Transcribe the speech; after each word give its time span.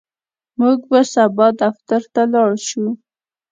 موږ 0.59 0.79
به 0.89 0.99
سبا 1.13 1.47
دفتر 1.61 2.01
ته 2.13 2.21
لاړ 2.33 2.51
شو. 2.67 2.85